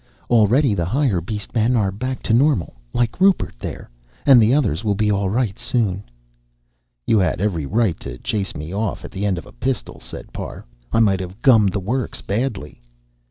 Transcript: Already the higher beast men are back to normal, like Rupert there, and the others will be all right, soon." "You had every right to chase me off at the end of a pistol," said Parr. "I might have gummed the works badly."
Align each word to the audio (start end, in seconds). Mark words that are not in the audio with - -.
Already 0.31 0.73
the 0.73 0.85
higher 0.85 1.21
beast 1.21 1.53
men 1.53 1.75
are 1.75 1.91
back 1.91 2.23
to 2.23 2.33
normal, 2.33 2.73
like 2.91 3.21
Rupert 3.21 3.53
there, 3.59 3.87
and 4.25 4.41
the 4.41 4.51
others 4.51 4.83
will 4.83 4.95
be 4.95 5.11
all 5.11 5.29
right, 5.29 5.59
soon." 5.59 6.03
"You 7.05 7.19
had 7.19 7.39
every 7.39 7.67
right 7.67 7.99
to 7.99 8.17
chase 8.17 8.55
me 8.55 8.73
off 8.73 9.05
at 9.05 9.11
the 9.11 9.27
end 9.27 9.37
of 9.37 9.45
a 9.45 9.51
pistol," 9.51 9.99
said 9.99 10.33
Parr. 10.33 10.65
"I 10.91 11.01
might 11.01 11.19
have 11.19 11.43
gummed 11.43 11.73
the 11.73 11.79
works 11.79 12.19
badly." 12.21 12.81